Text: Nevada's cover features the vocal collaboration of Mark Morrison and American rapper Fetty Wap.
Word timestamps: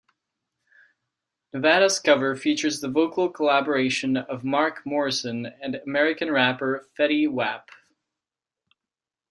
Nevada's 1.53 1.99
cover 1.99 2.35
features 2.35 2.81
the 2.81 2.89
vocal 2.89 3.29
collaboration 3.29 4.17
of 4.17 4.43
Mark 4.43 4.83
Morrison 4.83 5.45
and 5.61 5.75
American 5.75 6.31
rapper 6.31 6.89
Fetty 6.97 7.29
Wap. 7.29 7.69